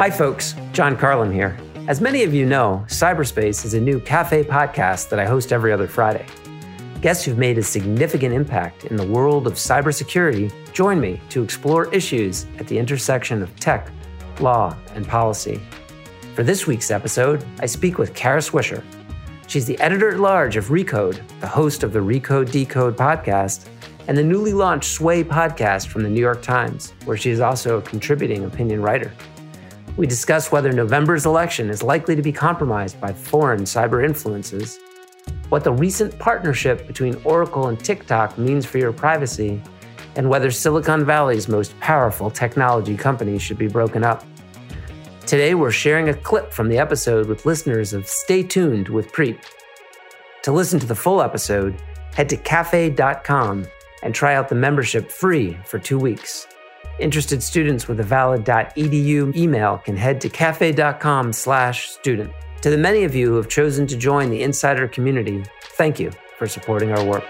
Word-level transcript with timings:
Hi, 0.00 0.10
folks. 0.10 0.54
John 0.72 0.96
Carlin 0.96 1.30
here. 1.30 1.58
As 1.86 2.00
many 2.00 2.22
of 2.22 2.32
you 2.32 2.46
know, 2.46 2.86
Cyberspace 2.88 3.66
is 3.66 3.74
a 3.74 3.80
new 3.82 4.00
cafe 4.00 4.42
podcast 4.42 5.10
that 5.10 5.18
I 5.18 5.26
host 5.26 5.52
every 5.52 5.74
other 5.74 5.86
Friday. 5.86 6.24
Guests 7.02 7.22
who've 7.22 7.36
made 7.36 7.58
a 7.58 7.62
significant 7.62 8.34
impact 8.34 8.86
in 8.86 8.96
the 8.96 9.06
world 9.06 9.46
of 9.46 9.52
cybersecurity 9.56 10.50
join 10.72 11.02
me 11.02 11.20
to 11.28 11.42
explore 11.42 11.92
issues 11.92 12.46
at 12.58 12.66
the 12.66 12.78
intersection 12.78 13.42
of 13.42 13.54
tech, 13.60 13.90
law, 14.40 14.74
and 14.94 15.06
policy. 15.06 15.60
For 16.34 16.44
this 16.44 16.66
week's 16.66 16.90
episode, 16.90 17.44
I 17.58 17.66
speak 17.66 17.98
with 17.98 18.14
Kara 18.14 18.40
Swisher. 18.40 18.82
She's 19.48 19.66
the 19.66 19.78
editor 19.80 20.08
at 20.08 20.18
large 20.18 20.56
of 20.56 20.68
Recode, 20.68 21.20
the 21.40 21.46
host 21.46 21.82
of 21.82 21.92
the 21.92 21.98
Recode 21.98 22.50
Decode 22.50 22.96
podcast, 22.96 23.68
and 24.08 24.16
the 24.16 24.24
newly 24.24 24.54
launched 24.54 24.94
Sway 24.94 25.22
podcast 25.22 25.88
from 25.88 26.04
the 26.04 26.08
New 26.08 26.22
York 26.22 26.40
Times, 26.40 26.94
where 27.04 27.18
she 27.18 27.28
is 27.28 27.40
also 27.40 27.76
a 27.76 27.82
contributing 27.82 28.46
opinion 28.46 28.80
writer. 28.80 29.12
We 30.00 30.06
discuss 30.06 30.50
whether 30.50 30.72
November's 30.72 31.26
election 31.26 31.68
is 31.68 31.82
likely 31.82 32.16
to 32.16 32.22
be 32.22 32.32
compromised 32.32 32.98
by 33.02 33.12
foreign 33.12 33.64
cyber 33.64 34.02
influences, 34.02 34.80
what 35.50 35.62
the 35.62 35.74
recent 35.74 36.18
partnership 36.18 36.86
between 36.86 37.20
Oracle 37.22 37.68
and 37.68 37.78
TikTok 37.78 38.38
means 38.38 38.64
for 38.64 38.78
your 38.78 38.94
privacy, 38.94 39.62
and 40.16 40.26
whether 40.26 40.50
Silicon 40.50 41.04
Valley's 41.04 41.48
most 41.48 41.78
powerful 41.80 42.30
technology 42.30 42.96
companies 42.96 43.42
should 43.42 43.58
be 43.58 43.68
broken 43.68 44.02
up. 44.02 44.24
Today, 45.26 45.54
we're 45.54 45.70
sharing 45.70 46.08
a 46.08 46.14
clip 46.14 46.50
from 46.50 46.70
the 46.70 46.78
episode 46.78 47.26
with 47.26 47.44
listeners 47.44 47.92
of 47.92 48.06
Stay 48.06 48.42
Tuned 48.42 48.88
with 48.88 49.12
Preet. 49.12 49.44
To 50.44 50.52
listen 50.52 50.80
to 50.80 50.86
the 50.86 50.94
full 50.94 51.20
episode, 51.20 51.78
head 52.14 52.30
to 52.30 52.38
cafe.com 52.38 53.66
and 54.02 54.14
try 54.14 54.34
out 54.34 54.48
the 54.48 54.54
membership 54.54 55.10
free 55.10 55.58
for 55.66 55.78
two 55.78 55.98
weeks. 55.98 56.46
Interested 57.00 57.42
students 57.42 57.88
with 57.88 57.98
a 58.00 58.02
valid.edu 58.02 59.34
email 59.34 59.78
can 59.78 59.96
head 59.96 60.20
to 60.20 60.28
cafe.com 60.28 61.32
slash 61.32 61.88
student. 61.88 62.30
To 62.60 62.68
the 62.68 62.76
many 62.76 63.04
of 63.04 63.14
you 63.14 63.26
who 63.28 63.36
have 63.36 63.48
chosen 63.48 63.86
to 63.86 63.96
join 63.96 64.28
the 64.28 64.42
insider 64.42 64.86
community, 64.86 65.42
thank 65.62 65.98
you 65.98 66.12
for 66.36 66.46
supporting 66.46 66.92
our 66.92 67.02
work. 67.02 67.24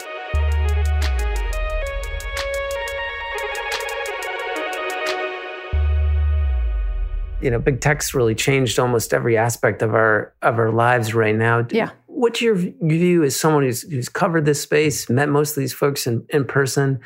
You 7.40 7.50
know, 7.52 7.60
big 7.60 7.80
tech's 7.80 8.12
really 8.12 8.34
changed 8.34 8.80
almost 8.80 9.14
every 9.14 9.36
aspect 9.36 9.82
of 9.82 9.94
our 9.94 10.34
of 10.42 10.58
our 10.58 10.72
lives 10.72 11.14
right 11.14 11.34
now. 11.34 11.64
Yeah. 11.70 11.90
What's 12.06 12.42
your 12.42 12.56
view 12.56 13.22
as 13.22 13.36
someone 13.36 13.62
who's 13.62 13.82
who's 13.82 14.08
covered 14.08 14.46
this 14.46 14.60
space, 14.60 15.08
met 15.08 15.28
most 15.28 15.56
of 15.56 15.60
these 15.60 15.72
folks 15.72 16.08
in, 16.08 16.26
in 16.30 16.44
person? 16.44 16.98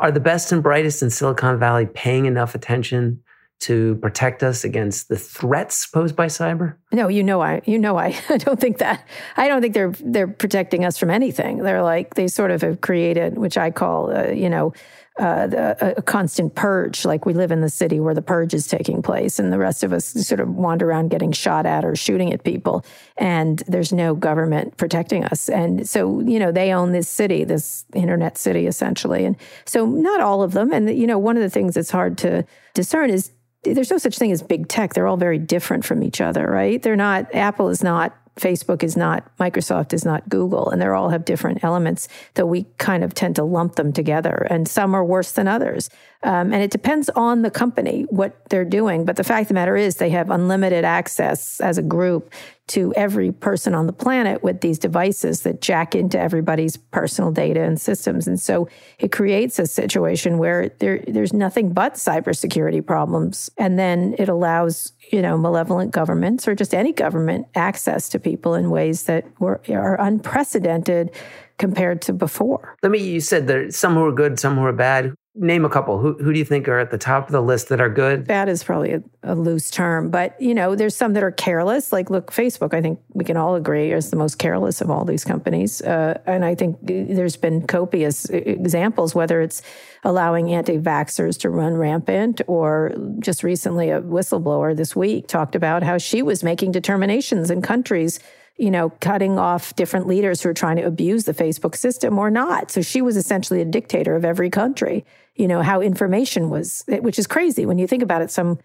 Are 0.00 0.12
the 0.12 0.20
best 0.20 0.52
and 0.52 0.62
brightest 0.62 1.02
in 1.02 1.10
Silicon 1.10 1.58
Valley 1.58 1.86
paying 1.86 2.26
enough 2.26 2.54
attention 2.54 3.20
to 3.60 3.96
protect 3.96 4.44
us 4.44 4.62
against 4.62 5.08
the 5.08 5.16
threats 5.16 5.86
posed 5.86 6.14
by 6.14 6.26
cyber? 6.26 6.76
No, 6.92 7.08
you 7.08 7.24
know 7.24 7.40
I 7.40 7.60
you 7.64 7.78
know 7.78 7.96
I, 7.98 8.16
I 8.28 8.36
don't 8.36 8.60
think 8.60 8.78
that. 8.78 9.06
I 9.36 9.48
don't 9.48 9.60
think 9.60 9.74
they're 9.74 9.92
they're 10.00 10.28
protecting 10.28 10.84
us 10.84 10.96
from 10.96 11.10
anything. 11.10 11.58
They're 11.58 11.82
like 11.82 12.14
they 12.14 12.28
sort 12.28 12.50
of 12.50 12.62
have 12.62 12.80
created, 12.80 13.38
which 13.38 13.58
I 13.58 13.70
call 13.70 14.16
uh, 14.16 14.28
you 14.28 14.48
know 14.48 14.72
uh, 15.18 15.46
the, 15.46 15.94
a 15.98 16.02
constant 16.02 16.54
purge. 16.54 17.04
Like 17.04 17.26
we 17.26 17.32
live 17.32 17.50
in 17.50 17.60
the 17.60 17.68
city 17.68 18.00
where 18.00 18.14
the 18.14 18.22
purge 18.22 18.54
is 18.54 18.66
taking 18.66 19.02
place, 19.02 19.38
and 19.38 19.52
the 19.52 19.58
rest 19.58 19.82
of 19.82 19.92
us 19.92 20.06
sort 20.06 20.40
of 20.40 20.48
wander 20.48 20.88
around 20.88 21.08
getting 21.08 21.32
shot 21.32 21.66
at 21.66 21.84
or 21.84 21.96
shooting 21.96 22.32
at 22.32 22.44
people, 22.44 22.84
and 23.16 23.62
there's 23.66 23.92
no 23.92 24.14
government 24.14 24.76
protecting 24.76 25.24
us. 25.24 25.48
And 25.48 25.88
so, 25.88 26.20
you 26.20 26.38
know, 26.38 26.52
they 26.52 26.72
own 26.72 26.92
this 26.92 27.08
city, 27.08 27.44
this 27.44 27.84
internet 27.94 28.38
city, 28.38 28.66
essentially. 28.66 29.24
And 29.24 29.36
so, 29.64 29.86
not 29.86 30.20
all 30.20 30.42
of 30.42 30.52
them. 30.52 30.72
And 30.72 30.88
you 30.96 31.06
know, 31.06 31.18
one 31.18 31.36
of 31.36 31.42
the 31.42 31.50
things 31.50 31.74
that's 31.74 31.90
hard 31.90 32.18
to 32.18 32.44
discern 32.74 33.10
is 33.10 33.32
there's 33.64 33.90
no 33.90 33.98
such 33.98 34.18
thing 34.18 34.32
as 34.32 34.42
big 34.42 34.68
tech. 34.68 34.94
They're 34.94 35.06
all 35.06 35.16
very 35.16 35.38
different 35.38 35.84
from 35.84 36.02
each 36.02 36.20
other, 36.20 36.48
right? 36.48 36.82
They're 36.82 36.96
not, 36.96 37.34
Apple 37.34 37.68
is 37.68 37.82
not, 37.82 38.16
Facebook 38.38 38.82
is 38.82 38.96
not, 38.96 39.36
Microsoft 39.38 39.92
is 39.92 40.04
not 40.04 40.28
Google, 40.28 40.70
and 40.70 40.80
they 40.80 40.86
all 40.86 41.10
have 41.10 41.24
different 41.24 41.62
elements 41.62 42.08
that 42.34 42.46
we 42.46 42.66
kind 42.78 43.04
of 43.04 43.14
tend 43.14 43.36
to 43.36 43.44
lump 43.44 43.76
them 43.76 43.92
together. 43.92 44.46
And 44.50 44.68
some 44.68 44.94
are 44.94 45.04
worse 45.04 45.32
than 45.32 45.48
others. 45.48 45.90
Um, 46.24 46.52
and 46.52 46.62
it 46.62 46.72
depends 46.72 47.08
on 47.10 47.42
the 47.42 47.50
company, 47.50 48.04
what 48.10 48.36
they're 48.48 48.64
doing. 48.64 49.04
But 49.04 49.16
the 49.16 49.24
fact 49.24 49.42
of 49.42 49.48
the 49.48 49.54
matter 49.54 49.76
is, 49.76 49.96
they 49.96 50.10
have 50.10 50.30
unlimited 50.30 50.84
access 50.84 51.60
as 51.60 51.78
a 51.78 51.82
group 51.82 52.32
to 52.68 52.92
every 52.94 53.32
person 53.32 53.72
on 53.72 53.86
the 53.86 53.92
planet 53.92 54.42
with 54.42 54.60
these 54.60 54.78
devices 54.78 55.42
that 55.42 55.60
jack 55.62 55.94
into 55.94 56.18
everybody's 56.18 56.76
personal 56.76 57.30
data 57.30 57.62
and 57.62 57.80
systems. 57.80 58.26
And 58.26 58.38
so 58.38 58.68
it 58.98 59.12
creates 59.12 59.58
a 59.58 59.66
situation 59.66 60.38
where 60.38 60.70
there, 60.80 61.02
there's 61.06 61.32
nothing 61.32 61.72
but 61.72 61.94
cybersecurity 61.94 62.84
problems. 62.84 63.48
And 63.56 63.78
then 63.78 64.14
it 64.18 64.28
allows, 64.28 64.92
you 65.12 65.22
know, 65.22 65.38
malevolent 65.38 65.92
governments 65.92 66.48
or 66.48 66.54
just 66.54 66.74
any 66.74 66.92
government 66.92 67.46
access 67.54 68.08
to 68.10 68.18
people 68.18 68.54
in 68.54 68.70
ways 68.70 69.04
that 69.04 69.24
were, 69.40 69.60
are 69.68 69.98
unprecedented 70.00 71.12
compared 71.58 72.02
to 72.02 72.12
before. 72.12 72.76
Let 72.82 72.92
me, 72.92 72.98
you 72.98 73.20
said 73.20 73.46
there 73.46 73.70
some 73.70 73.94
who 73.94 74.04
are 74.04 74.12
good, 74.12 74.38
some 74.38 74.56
who 74.56 74.64
are 74.64 74.72
bad 74.72 75.14
name 75.38 75.64
a 75.64 75.68
couple. 75.68 75.98
Who, 75.98 76.14
who 76.14 76.32
do 76.32 76.38
you 76.38 76.44
think 76.44 76.68
are 76.68 76.78
at 76.78 76.90
the 76.90 76.98
top 76.98 77.26
of 77.26 77.32
the 77.32 77.40
list 77.40 77.68
that 77.68 77.80
are 77.80 77.88
good? 77.88 78.26
Bad 78.26 78.48
is 78.48 78.64
probably 78.64 78.92
a, 78.92 79.02
a, 79.22 79.34
loose 79.34 79.70
term, 79.70 80.10
but 80.10 80.40
you 80.40 80.54
know, 80.54 80.74
there's 80.74 80.96
some 80.96 81.12
that 81.14 81.22
are 81.22 81.30
careless. 81.30 81.92
Like, 81.92 82.10
look, 82.10 82.32
Facebook. 82.32 82.74
I 82.74 82.82
think 82.82 83.00
we 83.14 83.24
can 83.24 83.36
all 83.36 83.54
agree 83.54 83.92
is 83.92 84.10
the 84.10 84.16
most 84.16 84.38
careless 84.38 84.80
of 84.80 84.90
all 84.90 85.04
these 85.04 85.24
companies, 85.24 85.80
uh, 85.82 86.20
and 86.26 86.44
I 86.44 86.54
think 86.54 86.78
there's 86.82 87.36
been 87.36 87.66
copious 87.66 88.26
examples. 88.30 89.14
Whether 89.14 89.40
it's 89.40 89.62
allowing 90.04 90.52
anti-vaxxers 90.52 91.38
to 91.40 91.50
run 91.50 91.74
rampant, 91.74 92.40
or 92.46 92.94
just 93.18 93.42
recently 93.42 93.90
a 93.90 94.00
whistleblower 94.00 94.76
this 94.76 94.94
week 94.94 95.28
talked 95.28 95.54
about 95.54 95.82
how 95.82 95.98
she 95.98 96.22
was 96.22 96.42
making 96.42 96.72
determinations 96.72 97.50
in 97.50 97.62
countries 97.62 98.20
you 98.58 98.72
know, 98.72 98.90
cutting 99.00 99.38
off 99.38 99.74
different 99.76 100.08
leaders 100.08 100.42
who 100.42 100.48
are 100.48 100.54
trying 100.54 100.76
to 100.76 100.82
abuse 100.82 101.24
the 101.24 101.32
Facebook 101.32 101.76
system 101.76 102.18
or 102.18 102.28
not. 102.28 102.72
So 102.72 102.82
she 102.82 103.00
was 103.00 103.16
essentially 103.16 103.60
a 103.60 103.64
dictator 103.64 104.16
of 104.16 104.24
every 104.24 104.50
country 104.50 105.04
you 105.38 105.48
know, 105.48 105.62
how 105.62 105.80
information 105.80 106.50
was, 106.50 106.84
which 106.88 107.18
is 107.18 107.26
crazy 107.26 107.64
when 107.64 107.78
you 107.78 107.86
think 107.86 108.02
about 108.02 108.22
it. 108.22 108.30
Some 108.30 108.58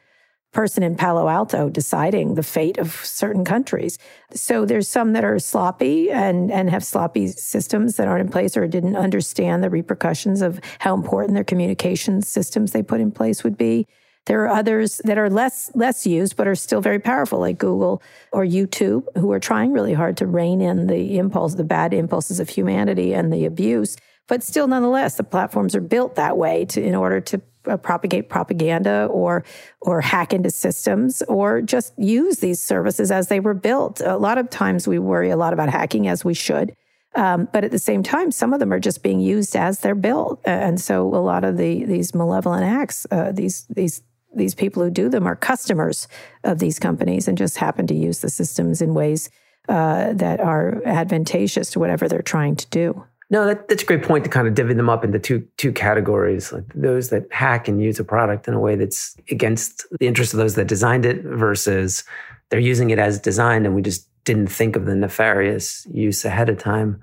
person 0.51 0.83
in 0.83 0.95
Palo 0.95 1.27
Alto 1.27 1.69
deciding 1.69 2.35
the 2.35 2.43
fate 2.43 2.77
of 2.77 2.93
certain 2.93 3.43
countries. 3.43 3.97
So 4.33 4.65
there's 4.65 4.87
some 4.87 5.13
that 5.13 5.23
are 5.23 5.39
sloppy 5.39 6.11
and, 6.11 6.51
and 6.51 6.69
have 6.69 6.85
sloppy 6.85 7.27
systems 7.27 7.97
that 7.97 8.07
aren't 8.07 8.27
in 8.27 8.31
place 8.31 8.55
or 8.55 8.67
didn't 8.67 8.95
understand 8.95 9.63
the 9.63 9.69
repercussions 9.69 10.41
of 10.41 10.59
how 10.79 10.93
important 10.93 11.33
their 11.33 11.43
communication 11.43 12.21
systems 12.21 12.71
they 12.71 12.83
put 12.83 13.01
in 13.01 13.11
place 13.11 13.43
would 13.43 13.57
be. 13.57 13.87
There 14.25 14.43
are 14.45 14.49
others 14.49 15.01
that 15.03 15.17
are 15.17 15.29
less 15.29 15.69
less 15.75 16.07
used 16.07 16.37
but 16.37 16.47
are 16.47 16.55
still 16.55 16.79
very 16.79 16.99
powerful, 16.99 17.39
like 17.39 17.57
Google 17.57 18.01
or 18.31 18.45
YouTube, 18.45 19.05
who 19.17 19.31
are 19.33 19.39
trying 19.39 19.73
really 19.73 19.93
hard 19.93 20.15
to 20.17 20.27
rein 20.27 20.61
in 20.61 20.87
the 20.87 21.17
impulse, 21.17 21.55
the 21.55 21.65
bad 21.65 21.93
impulses 21.93 22.39
of 22.39 22.47
humanity 22.47 23.13
and 23.13 23.33
the 23.33 23.43
abuse. 23.43 23.97
But 24.27 24.43
still, 24.43 24.67
nonetheless, 24.67 25.15
the 25.15 25.23
platforms 25.23 25.75
are 25.75 25.81
built 25.81 26.15
that 26.15 26.37
way 26.37 26.65
to, 26.65 26.81
in 26.81 26.95
order 26.95 27.19
to 27.21 27.41
uh, 27.67 27.77
propagate 27.77 28.29
propaganda 28.29 29.07
or 29.09 29.43
or 29.81 30.01
hack 30.01 30.33
into 30.33 30.49
systems 30.49 31.21
or 31.23 31.61
just 31.61 31.93
use 31.97 32.37
these 32.39 32.61
services 32.61 33.11
as 33.11 33.27
they 33.27 33.39
were 33.39 33.53
built. 33.53 34.01
A 34.01 34.17
lot 34.17 34.37
of 34.37 34.49
times 34.49 34.87
we 34.87 34.99
worry 34.99 35.29
a 35.29 35.37
lot 35.37 35.53
about 35.53 35.69
hacking 35.69 36.07
as 36.07 36.25
we 36.25 36.33
should. 36.33 36.75
Um, 37.15 37.47
but 37.53 37.63
at 37.63 37.71
the 37.71 37.79
same 37.79 38.01
time, 38.01 38.31
some 38.31 38.53
of 38.53 38.59
them 38.59 38.73
are 38.73 38.79
just 38.79 39.03
being 39.03 39.19
used 39.19 39.55
as 39.55 39.79
they're 39.79 39.93
built, 39.93 40.41
and 40.45 40.81
so 40.81 41.07
a 41.07 41.21
lot 41.21 41.43
of 41.43 41.57
the 41.57 41.85
these 41.85 42.15
malevolent 42.15 42.63
acts, 42.63 43.05
uh, 43.11 43.31
these 43.31 43.65
these 43.69 44.01
these 44.35 44.55
people 44.55 44.83
who 44.83 44.89
do 44.89 45.09
them 45.09 45.27
are 45.27 45.35
customers 45.35 46.07
of 46.43 46.59
these 46.59 46.79
companies 46.79 47.27
and 47.27 47.37
just 47.37 47.57
happen 47.57 47.85
to 47.87 47.93
use 47.93 48.19
the 48.19 48.29
systems 48.29 48.81
in 48.81 48.93
ways 48.93 49.29
uh, 49.69 50.11
that 50.13 50.39
are 50.39 50.81
advantageous 50.85 51.69
to 51.71 51.79
whatever 51.79 52.07
they're 52.09 52.21
trying 52.21 52.55
to 52.55 52.67
do. 52.69 53.05
No, 53.29 53.45
that, 53.45 53.67
that's 53.67 53.83
a 53.83 53.85
great 53.85 54.03
point 54.03 54.23
to 54.25 54.29
kind 54.29 54.47
of 54.47 54.53
divvy 54.53 54.73
them 54.73 54.89
up 54.89 55.03
into 55.03 55.19
two 55.19 55.47
two 55.57 55.71
categories, 55.71 56.51
like 56.51 56.65
those 56.75 57.09
that 57.09 57.31
hack 57.31 57.67
and 57.67 57.81
use 57.81 57.99
a 57.99 58.03
product 58.03 58.47
in 58.47 58.53
a 58.53 58.59
way 58.59 58.75
that's 58.75 59.15
against 59.29 59.85
the 59.99 60.07
interest 60.07 60.33
of 60.33 60.39
those 60.39 60.55
that 60.55 60.67
designed 60.67 61.05
it 61.05 61.23
versus 61.23 62.03
they're 62.49 62.59
using 62.59 62.91
it 62.91 62.99
as 62.99 63.19
designed 63.19 63.65
and 63.65 63.73
we 63.73 63.81
just 63.81 64.07
didn't 64.25 64.47
think 64.47 64.75
of 64.75 64.85
the 64.85 64.95
nefarious 64.95 65.87
use 65.91 66.23
ahead 66.25 66.49
of 66.49 66.57
time. 66.57 67.01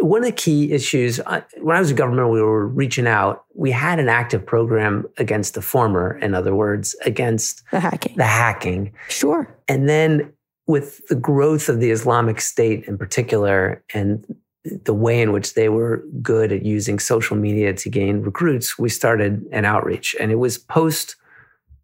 One 0.00 0.22
of 0.22 0.26
the 0.26 0.32
key 0.32 0.72
issues, 0.72 1.18
when 1.60 1.76
I 1.76 1.78
was 1.78 1.90
in 1.90 1.96
government, 1.96 2.30
we 2.30 2.42
were 2.42 2.66
reaching 2.66 3.06
out. 3.06 3.44
We 3.54 3.70
had 3.70 4.00
an 4.00 4.08
active 4.08 4.44
program 4.44 5.06
against 5.18 5.54
the 5.54 5.62
former, 5.62 6.18
in 6.18 6.34
other 6.34 6.54
words, 6.54 6.96
against 7.04 7.62
the 7.70 7.78
hacking. 7.78 8.16
The 8.16 8.24
hacking. 8.24 8.92
Sure. 9.08 9.56
And 9.68 9.88
then 9.88 10.32
with 10.66 11.06
the 11.06 11.14
growth 11.14 11.68
of 11.68 11.78
the 11.78 11.90
Islamic 11.90 12.40
State 12.40 12.84
in 12.88 12.98
particular 12.98 13.84
and 13.94 14.24
the 14.64 14.94
way 14.94 15.20
in 15.20 15.32
which 15.32 15.54
they 15.54 15.68
were 15.68 16.02
good 16.22 16.52
at 16.52 16.64
using 16.64 16.98
social 16.98 17.36
media 17.36 17.74
to 17.74 17.90
gain 17.90 18.22
recruits, 18.22 18.78
we 18.78 18.88
started 18.88 19.44
an 19.52 19.64
outreach. 19.64 20.16
And 20.18 20.30
it 20.30 20.36
was 20.36 20.56
post 20.56 21.16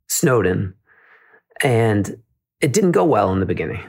Snowden. 0.07 0.75
And 1.63 2.23
it 2.61 2.73
didn't 2.73 2.93
go 2.93 3.05
well 3.05 3.33
in 3.33 3.41
the 3.41 3.47
beginning, 3.47 3.83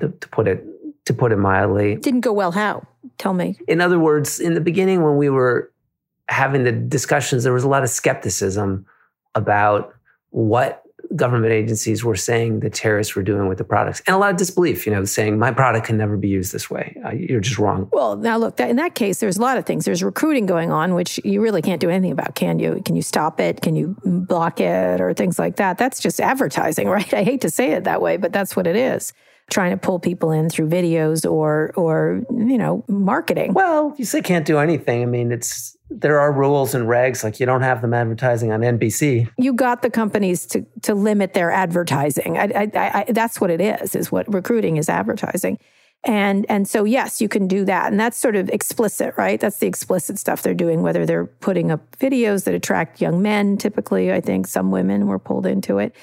to, 0.00 0.08
to, 0.08 0.28
put 0.28 0.48
it 0.48 0.64
to 1.04 1.14
put 1.14 1.32
it 1.32 1.36
mildly. 1.36 1.96
Didn't 1.96 2.20
go 2.20 2.32
well 2.32 2.52
how? 2.52 2.86
Tell 3.18 3.34
me. 3.34 3.58
In 3.66 3.80
other 3.80 3.98
words, 3.98 4.40
in 4.40 4.54
the 4.54 4.60
beginning 4.60 5.02
when 5.02 5.16
we 5.16 5.28
were 5.28 5.72
having 6.28 6.64
the 6.64 6.72
discussions, 6.72 7.44
there 7.44 7.52
was 7.52 7.64
a 7.64 7.68
lot 7.68 7.82
of 7.82 7.90
skepticism 7.90 8.86
about 9.34 9.94
what 10.30 10.82
government 11.16 11.52
agencies 11.52 12.04
were 12.04 12.16
saying 12.16 12.60
the 12.60 12.70
terrorists 12.70 13.14
were 13.14 13.22
doing 13.22 13.48
with 13.48 13.58
the 13.58 13.64
products, 13.64 14.02
and 14.06 14.14
a 14.14 14.18
lot 14.18 14.30
of 14.30 14.36
disbelief. 14.36 14.86
You 14.86 14.92
know, 14.92 15.04
saying 15.04 15.38
my 15.38 15.50
product 15.50 15.86
can 15.86 15.96
never 15.96 16.16
be 16.16 16.28
used 16.28 16.52
this 16.52 16.70
way. 16.70 16.96
Uh, 17.04 17.10
you're 17.10 17.40
just 17.40 17.58
wrong. 17.58 17.88
Well, 17.92 18.16
now 18.16 18.36
look, 18.36 18.56
that, 18.56 18.70
in 18.70 18.76
that 18.76 18.94
case, 18.94 19.20
there's 19.20 19.36
a 19.36 19.40
lot 19.40 19.56
of 19.56 19.66
things. 19.66 19.84
There's 19.84 20.02
recruiting 20.02 20.46
going 20.46 20.70
on, 20.70 20.94
which 20.94 21.20
you 21.24 21.40
really 21.40 21.62
can't 21.62 21.80
do 21.80 21.90
anything 21.90 22.12
about, 22.12 22.34
can 22.34 22.58
you? 22.58 22.82
Can 22.84 22.96
you 22.96 23.02
stop 23.02 23.40
it? 23.40 23.60
Can 23.62 23.76
you 23.76 23.96
block 24.04 24.60
it 24.60 25.00
or 25.00 25.14
things 25.14 25.38
like 25.38 25.56
that? 25.56 25.78
That's 25.78 26.00
just 26.00 26.20
advertising, 26.20 26.88
right? 26.88 27.12
I 27.14 27.22
hate 27.22 27.40
to 27.42 27.50
say 27.50 27.72
it 27.72 27.84
that 27.84 28.02
way, 28.02 28.16
but 28.16 28.32
that's 28.32 28.56
what 28.56 28.66
it 28.66 28.76
is 28.76 29.12
trying 29.50 29.70
to 29.70 29.76
pull 29.76 29.98
people 29.98 30.30
in 30.30 30.50
through 30.50 30.68
videos 30.68 31.30
or 31.30 31.72
or 31.74 32.22
you 32.30 32.58
know 32.58 32.84
marketing. 32.88 33.54
Well, 33.54 33.94
you 33.96 34.04
say 34.04 34.22
can't 34.22 34.46
do 34.46 34.58
anything. 34.58 35.02
I 35.02 35.06
mean, 35.06 35.32
it's 35.32 35.76
there 35.90 36.20
are 36.20 36.32
rules 36.32 36.74
and 36.74 36.86
regs 36.86 37.24
like 37.24 37.40
you 37.40 37.46
don't 37.46 37.62
have 37.62 37.80
them 37.80 37.94
advertising 37.94 38.52
on 38.52 38.60
NBC. 38.60 39.28
You 39.38 39.52
got 39.54 39.82
the 39.82 39.90
companies 39.90 40.46
to 40.46 40.64
to 40.82 40.94
limit 40.94 41.34
their 41.34 41.50
advertising. 41.50 42.38
I, 42.38 42.44
I, 42.54 42.70
I, 42.74 43.04
that's 43.12 43.40
what 43.40 43.50
it 43.50 43.60
is. 43.60 43.94
Is 43.94 44.12
what 44.12 44.32
recruiting 44.32 44.76
is 44.76 44.88
advertising. 44.88 45.58
And 46.04 46.46
and 46.48 46.68
so 46.68 46.84
yes, 46.84 47.20
you 47.20 47.28
can 47.28 47.48
do 47.48 47.64
that. 47.64 47.90
And 47.90 47.98
that's 47.98 48.16
sort 48.16 48.36
of 48.36 48.48
explicit, 48.50 49.14
right? 49.16 49.40
That's 49.40 49.58
the 49.58 49.66
explicit 49.66 50.18
stuff 50.18 50.42
they're 50.42 50.54
doing, 50.54 50.82
whether 50.82 51.04
they're 51.04 51.26
putting 51.26 51.72
up 51.72 51.80
videos 51.98 52.44
that 52.44 52.54
attract 52.54 53.00
young 53.00 53.20
men, 53.20 53.56
typically, 53.56 54.12
I 54.12 54.20
think 54.20 54.46
some 54.46 54.70
women 54.70 55.08
were 55.08 55.18
pulled 55.18 55.44
into 55.44 55.78
it, 55.78 55.94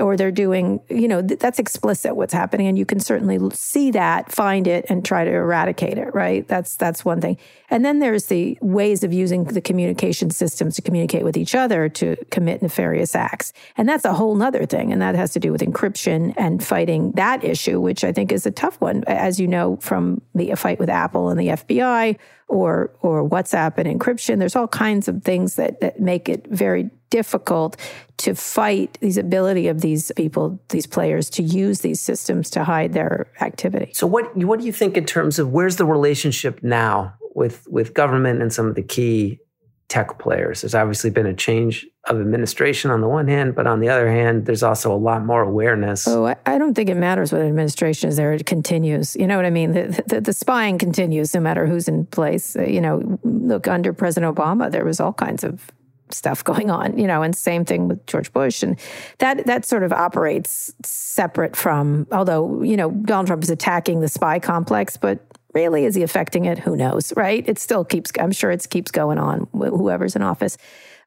or 0.00 0.16
they're 0.16 0.32
doing, 0.32 0.80
you 0.88 1.06
know, 1.06 1.22
that's 1.22 1.60
explicit 1.60 2.16
what's 2.16 2.32
happening. 2.34 2.66
And 2.66 2.76
you 2.76 2.84
can 2.84 2.98
certainly 2.98 3.38
see 3.54 3.92
that, 3.92 4.32
find 4.32 4.66
it, 4.66 4.86
and 4.88 5.04
try 5.04 5.24
to 5.24 5.30
eradicate 5.30 5.98
it, 5.98 6.12
right? 6.14 6.46
That's 6.48 6.74
that's 6.74 7.04
one 7.04 7.20
thing. 7.20 7.38
And 7.70 7.84
then 7.84 8.00
there's 8.00 8.26
the 8.26 8.58
ways 8.60 9.04
of 9.04 9.12
using 9.12 9.44
the 9.44 9.60
communication 9.60 10.30
systems 10.30 10.74
to 10.76 10.82
communicate 10.82 11.24
with 11.24 11.36
each 11.36 11.54
other 11.54 11.88
to 11.90 12.16
commit 12.30 12.60
nefarious 12.60 13.14
acts. 13.14 13.52
And 13.76 13.88
that's 13.88 14.04
a 14.04 14.12
whole 14.12 14.34
nother 14.34 14.66
thing. 14.66 14.92
And 14.92 15.00
that 15.00 15.14
has 15.14 15.32
to 15.32 15.40
do 15.40 15.52
with 15.52 15.60
encryption 15.60 16.34
and 16.36 16.62
fighting 16.62 17.12
that 17.12 17.44
issue, 17.44 17.80
which 17.80 18.04
I 18.04 18.12
think 18.12 18.32
is 18.32 18.46
a 18.46 18.50
tough 18.50 18.80
one. 18.80 19.04
As 19.06 19.40
you 19.40 19.43
you 19.44 19.48
know 19.48 19.76
from 19.76 20.22
the 20.34 20.54
fight 20.54 20.78
with 20.78 20.88
Apple 20.88 21.28
and 21.28 21.38
the 21.38 21.48
FBI 21.48 22.16
or 22.48 22.90
or 23.02 23.28
WhatsApp 23.28 23.76
and 23.76 23.86
encryption. 23.86 24.38
There's 24.38 24.56
all 24.56 24.68
kinds 24.68 25.06
of 25.06 25.22
things 25.22 25.56
that, 25.56 25.80
that 25.80 26.00
make 26.00 26.30
it 26.30 26.46
very 26.48 26.88
difficult 27.10 27.76
to 28.16 28.34
fight 28.34 28.96
these 29.02 29.18
ability 29.18 29.68
of 29.68 29.82
these 29.82 30.10
people, 30.16 30.58
these 30.70 30.86
players, 30.86 31.28
to 31.30 31.42
use 31.42 31.80
these 31.80 32.00
systems 32.00 32.48
to 32.50 32.64
hide 32.64 32.94
their 32.94 33.26
activity. 33.42 33.92
So 33.92 34.06
what 34.06 34.34
what 34.34 34.60
do 34.60 34.64
you 34.64 34.72
think 34.72 34.96
in 34.96 35.04
terms 35.04 35.38
of 35.38 35.52
where's 35.52 35.76
the 35.76 35.84
relationship 35.84 36.62
now 36.62 37.12
with 37.34 37.68
with 37.68 37.92
government 37.92 38.40
and 38.40 38.50
some 38.50 38.66
of 38.66 38.76
the 38.76 38.82
key 38.82 39.40
tech 39.88 40.18
players. 40.18 40.62
There's 40.62 40.74
obviously 40.74 41.10
been 41.10 41.26
a 41.26 41.34
change 41.34 41.86
of 42.08 42.20
administration 42.20 42.90
on 42.90 43.00
the 43.00 43.08
one 43.08 43.28
hand, 43.28 43.54
but 43.54 43.66
on 43.66 43.80
the 43.80 43.88
other 43.88 44.10
hand, 44.10 44.46
there's 44.46 44.62
also 44.62 44.92
a 44.92 44.96
lot 44.96 45.24
more 45.24 45.42
awareness. 45.42 46.08
Oh, 46.08 46.34
I 46.46 46.58
don't 46.58 46.74
think 46.74 46.88
it 46.88 46.96
matters 46.96 47.32
what 47.32 47.42
administration 47.42 48.08
is 48.08 48.16
there. 48.16 48.32
It 48.32 48.46
continues. 48.46 49.14
You 49.16 49.26
know 49.26 49.36
what 49.36 49.44
I 49.44 49.50
mean? 49.50 49.72
The, 49.72 50.02
the, 50.06 50.20
the, 50.20 50.32
spying 50.32 50.78
continues 50.78 51.34
no 51.34 51.40
matter 51.40 51.66
who's 51.66 51.88
in 51.88 52.06
place. 52.06 52.56
Uh, 52.56 52.62
you 52.62 52.80
know, 52.80 53.18
look, 53.24 53.68
under 53.68 53.92
President 53.92 54.34
Obama, 54.34 54.70
there 54.70 54.84
was 54.84 55.00
all 55.00 55.12
kinds 55.12 55.44
of 55.44 55.70
stuff 56.10 56.44
going 56.44 56.70
on, 56.70 56.98
you 56.98 57.06
know, 57.06 57.22
and 57.22 57.36
same 57.36 57.64
thing 57.64 57.88
with 57.88 58.04
George 58.06 58.32
Bush. 58.32 58.62
And 58.62 58.78
that 59.18 59.46
that 59.46 59.64
sort 59.64 59.82
of 59.82 59.92
operates 59.92 60.72
separate 60.84 61.56
from, 61.56 62.06
although, 62.12 62.62
you 62.62 62.76
know, 62.76 62.90
Donald 62.90 63.26
Trump 63.26 63.42
is 63.42 63.50
attacking 63.50 64.00
the 64.00 64.08
spy 64.08 64.38
complex, 64.38 64.96
but 64.96 65.20
Really, 65.54 65.84
is 65.84 65.94
he 65.94 66.02
affecting 66.02 66.46
it? 66.46 66.58
Who 66.58 66.76
knows, 66.76 67.12
right? 67.16 67.48
It 67.48 67.58
still 67.58 67.84
keeps, 67.84 68.10
I'm 68.18 68.32
sure 68.32 68.50
it 68.50 68.68
keeps 68.68 68.90
going 68.90 69.18
on, 69.18 69.48
whoever's 69.52 70.16
in 70.16 70.22
office. 70.22 70.58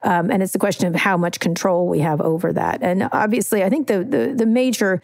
Um, 0.03 0.31
and 0.31 0.41
it's 0.41 0.53
the 0.53 0.59
question 0.59 0.87
of 0.87 0.95
how 0.95 1.17
much 1.17 1.39
control 1.39 1.87
we 1.87 1.99
have 1.99 2.21
over 2.21 2.53
that. 2.53 2.81
And 2.81 3.09
obviously, 3.11 3.63
I 3.63 3.69
think 3.69 3.87
the, 3.87 4.03
the, 4.03 4.33
the 4.35 4.45
major 4.45 5.01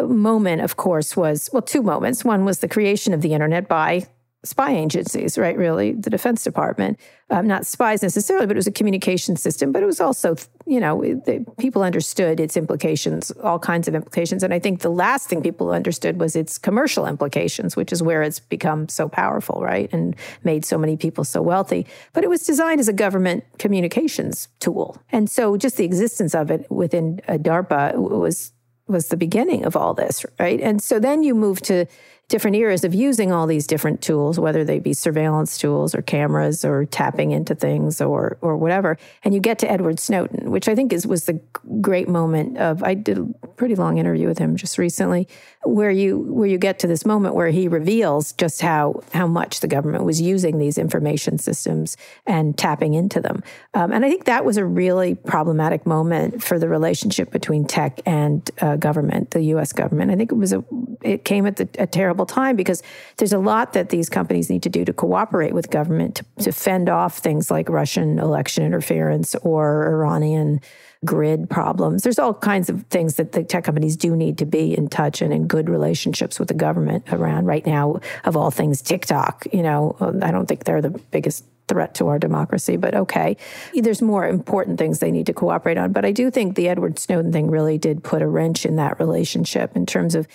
moment, 0.00 0.62
of 0.62 0.76
course, 0.76 1.16
was 1.16 1.50
well, 1.52 1.62
two 1.62 1.82
moments. 1.82 2.24
One 2.24 2.44
was 2.44 2.58
the 2.58 2.68
creation 2.68 3.12
of 3.12 3.20
the 3.20 3.32
internet 3.32 3.68
by 3.68 4.06
spy 4.42 4.74
agencies, 4.74 5.36
right? 5.36 5.56
Really, 5.56 5.92
the 5.92 6.08
Defense 6.08 6.42
Department, 6.42 6.98
um, 7.28 7.46
not 7.46 7.66
spies 7.66 8.02
necessarily, 8.02 8.46
but 8.46 8.56
it 8.56 8.58
was 8.58 8.66
a 8.66 8.72
communication 8.72 9.36
system. 9.36 9.70
But 9.70 9.82
it 9.82 9.86
was 9.86 10.00
also, 10.00 10.36
you 10.66 10.80
know, 10.80 11.02
the, 11.02 11.44
people 11.58 11.82
understood 11.82 12.40
its 12.40 12.56
implications, 12.56 13.30
all 13.42 13.58
kinds 13.58 13.86
of 13.86 13.94
implications. 13.94 14.42
And 14.42 14.54
I 14.54 14.58
think 14.58 14.80
the 14.80 14.90
last 14.90 15.28
thing 15.28 15.42
people 15.42 15.70
understood 15.72 16.18
was 16.18 16.36
its 16.36 16.56
commercial 16.56 17.06
implications, 17.06 17.76
which 17.76 17.92
is 17.92 18.02
where 18.02 18.22
it's 18.22 18.40
become 18.40 18.88
so 18.88 19.08
powerful, 19.08 19.60
right? 19.60 19.92
And 19.92 20.16
made 20.42 20.64
so 20.64 20.78
many 20.78 20.96
people 20.96 21.24
so 21.24 21.42
wealthy. 21.42 21.86
But 22.14 22.24
it 22.24 22.30
was 22.30 22.46
designed 22.46 22.80
as 22.80 22.88
a 22.88 22.94
government 22.94 23.44
communications 23.58 24.48
tool. 24.58 24.96
And 25.12 25.28
so 25.28 25.58
just 25.58 25.76
the 25.76 25.84
existence 25.84 26.34
of 26.34 26.50
it 26.50 26.70
within 26.70 27.20
DARPA 27.28 27.96
was 27.96 28.52
was 28.90 29.08
the 29.08 29.16
beginning 29.16 29.64
of 29.64 29.76
all 29.76 29.94
this, 29.94 30.26
right? 30.40 30.60
And 30.60 30.82
so 30.82 30.98
then 30.98 31.22
you 31.22 31.34
move 31.34 31.60
to 31.62 31.86
different 32.30 32.56
eras 32.56 32.84
of 32.84 32.94
using 32.94 33.32
all 33.32 33.46
these 33.46 33.66
different 33.66 34.00
tools, 34.00 34.38
whether 34.38 34.64
they 34.64 34.78
be 34.78 34.94
surveillance 34.94 35.58
tools 35.58 35.94
or 35.94 36.00
cameras 36.00 36.64
or 36.64 36.86
tapping 36.86 37.32
into 37.32 37.54
things 37.54 38.00
or 38.00 38.38
or 38.40 38.56
whatever. 38.56 38.96
And 39.22 39.34
you 39.34 39.40
get 39.40 39.58
to 39.58 39.70
Edward 39.70 39.98
Snowden, 39.98 40.50
which 40.50 40.68
I 40.68 40.74
think 40.74 40.92
is 40.92 41.06
was 41.06 41.24
the 41.24 41.40
great 41.80 42.08
moment 42.08 42.56
of 42.56 42.82
I 42.82 42.94
did 42.94 43.18
a 43.18 43.46
pretty 43.48 43.74
long 43.74 43.98
interview 43.98 44.28
with 44.28 44.38
him 44.38 44.56
just 44.56 44.78
recently, 44.78 45.28
where 45.64 45.90
you 45.90 46.18
where 46.18 46.48
you 46.48 46.56
get 46.56 46.78
to 46.78 46.86
this 46.86 47.04
moment 47.04 47.34
where 47.34 47.48
he 47.50 47.66
reveals 47.68 48.32
just 48.32 48.62
how 48.62 49.02
how 49.12 49.26
much 49.26 49.60
the 49.60 49.68
government 49.68 50.04
was 50.04 50.20
using 50.20 50.58
these 50.58 50.78
information 50.78 51.36
systems 51.36 51.96
and 52.26 52.56
tapping 52.56 52.94
into 52.94 53.20
them. 53.20 53.42
Um, 53.74 53.92
and 53.92 54.04
I 54.04 54.08
think 54.08 54.24
that 54.24 54.44
was 54.44 54.56
a 54.56 54.64
really 54.64 55.16
problematic 55.16 55.84
moment 55.84 56.42
for 56.44 56.60
the 56.60 56.68
relationship 56.68 57.32
between 57.32 57.66
tech 57.66 58.00
and 58.06 58.48
uh, 58.60 58.76
government, 58.76 59.32
the 59.32 59.42
U.S. 59.54 59.72
government. 59.72 60.12
I 60.12 60.16
think 60.16 60.30
it 60.30 60.36
was 60.36 60.52
a 60.52 60.64
it 61.02 61.24
came 61.24 61.46
at 61.46 61.56
the, 61.56 61.68
a 61.78 61.86
terrible 61.86 62.26
time 62.26 62.56
because 62.56 62.82
there's 63.16 63.32
a 63.32 63.38
lot 63.38 63.72
that 63.72 63.90
these 63.90 64.08
companies 64.08 64.50
need 64.50 64.62
to 64.62 64.68
do 64.68 64.84
to 64.84 64.92
cooperate 64.92 65.54
with 65.54 65.70
government 65.70 66.16
to, 66.16 66.24
to 66.44 66.52
fend 66.52 66.88
off 66.88 67.18
things 67.18 67.50
like 67.50 67.68
Russian 67.68 68.18
election 68.18 68.64
interference 68.64 69.34
or 69.36 69.86
Iranian 69.86 70.60
grid 71.04 71.48
problems. 71.48 72.02
There's 72.02 72.18
all 72.18 72.34
kinds 72.34 72.68
of 72.68 72.84
things 72.90 73.14
that 73.14 73.32
the 73.32 73.42
tech 73.42 73.64
companies 73.64 73.96
do 73.96 74.14
need 74.14 74.38
to 74.38 74.46
be 74.46 74.76
in 74.76 74.88
touch 74.88 75.22
and 75.22 75.32
in 75.32 75.46
good 75.46 75.70
relationships 75.70 76.38
with 76.38 76.48
the 76.48 76.54
government 76.54 77.10
around 77.12 77.46
right 77.46 77.64
now, 77.64 78.00
of 78.24 78.36
all 78.36 78.50
things, 78.50 78.82
TikTok. 78.82 79.46
You 79.52 79.62
know, 79.62 79.96
um, 80.00 80.22
I 80.22 80.30
don't 80.30 80.46
think 80.46 80.64
they're 80.64 80.82
the 80.82 80.90
biggest 80.90 81.44
threat 81.68 81.94
to 81.94 82.08
our 82.08 82.18
democracy, 82.18 82.76
but 82.76 82.94
okay. 82.94 83.36
There's 83.72 84.02
more 84.02 84.26
important 84.26 84.78
things 84.78 84.98
they 84.98 85.12
need 85.12 85.26
to 85.26 85.32
cooperate 85.32 85.78
on. 85.78 85.92
But 85.92 86.04
I 86.04 86.12
do 86.12 86.30
think 86.30 86.56
the 86.56 86.68
Edward 86.68 86.98
Snowden 86.98 87.32
thing 87.32 87.48
really 87.48 87.78
did 87.78 88.02
put 88.02 88.22
a 88.22 88.26
wrench 88.26 88.66
in 88.66 88.76
that 88.76 88.98
relationship 88.98 89.76
in 89.76 89.86
terms 89.86 90.14
of 90.14 90.26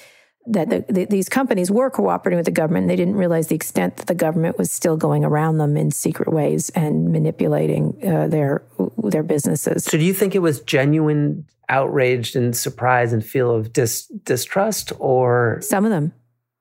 that 0.48 0.70
the, 0.70 0.86
the, 0.88 1.06
these 1.06 1.30
companies 1.30 1.72
were 1.72 1.90
cooperating 1.90 2.38
with 2.38 2.46
the 2.46 2.52
government. 2.52 2.88
They 2.88 2.96
didn't 2.96 3.16
realize 3.16 3.48
the 3.48 3.56
extent 3.56 3.98
that 3.98 4.08
the 4.08 4.16
government 4.16 4.58
was 4.58 4.72
still 4.72 4.98
going 4.98 5.26
around 5.26 5.58
them 5.58 5.76
in 5.76 5.92
secret 5.92 6.32
ways 6.32 6.70
and 6.72 7.12
manipulating 7.12 7.98
uh, 8.06 8.28
their 8.28 8.64
their 8.98 9.24
businesses. 9.24 9.86
So, 9.86 9.98
do 9.98 10.04
you 10.04 10.14
think 10.14 10.36
it 10.36 10.40
was 10.40 10.62
genuine 10.62 11.48
outrage 11.70 12.36
and 12.36 12.56
surprise 12.56 13.12
and 13.12 13.26
feel 13.26 13.52
of 13.52 13.74
dis- 13.74 14.08
distrust, 14.24 14.92
or 15.00 15.60
some 15.62 15.86
of 15.86 15.92
them? 15.92 16.14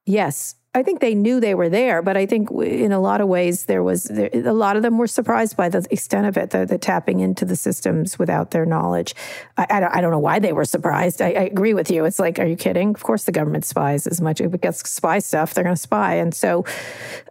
Yes, 0.07 0.55
I 0.77 0.83
think 0.83 1.01
they 1.01 1.15
knew 1.15 1.39
they 1.39 1.55
were 1.55 1.69
there, 1.69 2.03
but 2.03 2.17
I 2.17 2.27
think 2.27 2.51
in 2.51 2.91
a 2.91 2.99
lot 2.99 3.21
of 3.21 3.29
ways 3.29 3.67
there 3.67 3.85
was 3.85 4.05
there, 4.05 4.29
a 4.33 4.53
lot 4.53 4.77
of 4.77 4.83
them 4.83 4.99
were 4.99 5.07
surprised 5.07 5.57
by 5.57 5.69
the 5.69 5.87
extent 5.89 6.27
of 6.27 6.37
it, 6.37 6.51
the, 6.51 6.67
the 6.67 6.79
tapping 6.79 7.21
into 7.21 7.45
the 7.45 7.55
systems 7.55 8.19
without 8.19 8.51
their 8.51 8.67
knowledge. 8.67 9.15
I, 9.57 9.67
I, 9.71 9.81
don't, 9.81 9.95
I 9.95 10.01
don't 10.01 10.11
know 10.11 10.19
why 10.19 10.41
they 10.41 10.53
were 10.53 10.65
surprised. 10.65 11.23
I, 11.23 11.27
I, 11.27 11.45
agree 11.45 11.75
with 11.75 11.93
you. 11.93 12.05
It's 12.05 12.19
like, 12.19 12.41
are 12.41 12.47
you 12.47 12.57
kidding? 12.57 12.91
Of 12.91 13.05
course, 13.05 13.23
the 13.23 13.31
government 13.31 13.65
spies 13.65 14.09
as 14.09 14.21
much. 14.21 14.41
If 14.41 14.53
it 14.53 14.63
gets 14.63 14.89
spy 14.91 15.21
stuff, 15.21 15.55
they're 15.55 15.63
going 15.63 15.77
to 15.77 15.81
spy, 15.81 16.15
and 16.15 16.35
so. 16.35 16.65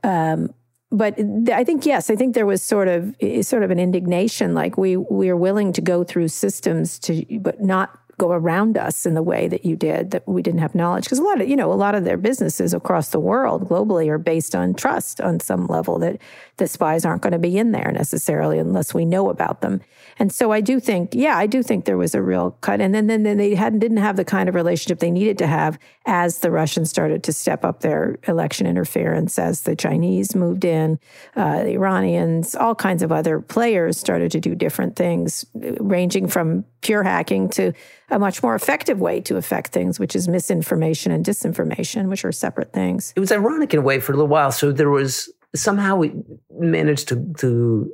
Um, 0.03 0.53
but 0.89 1.19
I 1.51 1.63
think 1.63 1.87
yes, 1.87 2.11
I 2.11 2.15
think 2.15 2.35
there 2.35 2.45
was 2.45 2.61
sort 2.61 2.87
of 2.87 3.15
sort 3.41 3.63
of 3.63 3.71
an 3.71 3.79
indignation, 3.79 4.53
like 4.53 4.77
we 4.77 4.95
we 4.95 5.27
are 5.29 5.35
willing 5.35 5.73
to 5.73 5.81
go 5.81 6.03
through 6.03 6.27
systems 6.27 6.99
to, 6.99 7.25
but 7.39 7.61
not 7.61 7.99
go 8.23 8.31
around 8.31 8.77
us 8.77 9.05
in 9.05 9.15
the 9.15 9.21
way 9.21 9.47
that 9.49 9.65
you 9.65 9.75
did 9.75 10.11
that 10.11 10.25
we 10.27 10.41
didn't 10.41 10.61
have 10.61 10.73
knowledge. 10.73 11.03
Because 11.03 11.19
a 11.19 11.23
lot 11.23 11.41
of 11.41 11.49
you 11.49 11.55
know 11.55 11.71
a 11.71 11.75
lot 11.75 11.93
of 11.95 12.05
their 12.05 12.17
businesses 12.17 12.73
across 12.73 13.09
the 13.09 13.19
world 13.19 13.67
globally 13.67 14.07
are 14.07 14.17
based 14.17 14.55
on 14.55 14.73
trust 14.73 15.19
on 15.19 15.39
some 15.39 15.67
level 15.67 15.99
that 15.99 16.21
the 16.57 16.67
spies 16.67 17.05
aren't 17.05 17.21
going 17.21 17.33
to 17.33 17.39
be 17.39 17.57
in 17.57 17.71
there 17.71 17.91
necessarily 17.91 18.59
unless 18.59 18.93
we 18.93 19.05
know 19.05 19.29
about 19.29 19.61
them 19.61 19.81
and 20.19 20.31
so 20.31 20.51
I 20.51 20.61
do 20.61 20.79
think 20.79 21.11
yeah 21.13 21.37
I 21.37 21.47
do 21.47 21.63
think 21.63 21.85
there 21.85 21.97
was 21.97 22.15
a 22.15 22.21
real 22.21 22.51
cut 22.61 22.81
and 22.81 22.93
then 22.93 23.07
then, 23.07 23.23
then 23.23 23.37
they 23.37 23.55
hadn't 23.55 23.79
didn't 23.79 23.97
have 23.97 24.15
the 24.15 24.25
kind 24.25 24.49
of 24.49 24.55
relationship 24.55 24.99
they 24.99 25.11
needed 25.11 25.37
to 25.39 25.47
have 25.47 25.79
as 26.05 26.39
the 26.39 26.51
Russians 26.51 26.89
started 26.89 27.23
to 27.23 27.33
step 27.33 27.63
up 27.63 27.81
their 27.81 28.17
election 28.27 28.67
interference 28.67 29.39
as 29.39 29.61
the 29.61 29.75
Chinese 29.75 30.35
moved 30.35 30.65
in 30.65 30.99
uh, 31.35 31.63
the 31.63 31.73
Iranians 31.73 32.55
all 32.55 32.75
kinds 32.75 33.03
of 33.03 33.11
other 33.11 33.39
players 33.39 33.97
started 33.97 34.31
to 34.31 34.39
do 34.39 34.55
different 34.55 34.95
things 34.95 35.45
ranging 35.53 36.27
from 36.27 36.65
pure 36.81 37.03
hacking 37.03 37.49
to 37.49 37.73
a 38.09 38.19
much 38.19 38.43
more 38.43 38.53
effective 38.53 38.99
way 38.99 39.19
to 39.21 39.37
affect 39.37 39.71
things, 39.71 39.99
which 39.99 40.15
is 40.15 40.27
misinformation 40.27 41.11
and 41.11 41.25
disinformation, 41.25 42.09
which 42.09 42.23
are 42.23 42.31
separate 42.31 42.71
things. 42.71 43.13
It 43.15 43.19
was 43.19 43.31
ironic 43.31 43.73
in 43.73 43.79
a 43.79 43.83
way 43.83 43.99
for 43.99 44.11
a 44.11 44.15
little 44.15 44.27
while. 44.27 44.51
So 44.51 44.71
there 44.71 44.89
was 44.89 45.29
somehow 45.55 45.95
we 45.95 46.13
managed 46.59 47.07
to, 47.09 47.33
to 47.39 47.91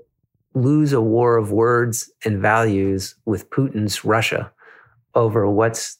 lose 0.53 0.93
a 0.93 1.01
war 1.01 1.37
of 1.37 1.51
words 1.51 2.11
and 2.25 2.39
values 2.39 3.15
with 3.25 3.49
Putin's 3.49 4.03
Russia 4.03 4.51
over 5.15 5.47
what's 5.49 5.97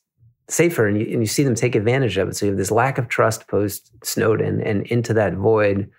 safer 0.48 0.88
and 0.88 1.00
you, 1.00 1.08
and 1.12 1.22
you 1.22 1.28
see 1.28 1.44
them 1.44 1.56
take 1.56 1.76
advantage 1.76 2.18
of 2.18 2.30
it. 2.30 2.36
So 2.36 2.46
you 2.46 2.52
have 2.52 2.58
this 2.58 2.72
lack 2.72 2.98
of 2.98 3.08
trust 3.08 3.48
post 3.48 3.92
Snowden 4.04 4.62
and 4.62 4.86
into 4.88 5.14
that 5.14 5.34
void 5.34 5.90